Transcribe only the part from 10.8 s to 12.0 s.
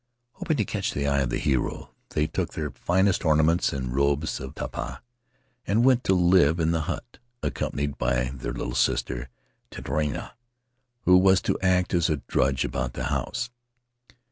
who was to act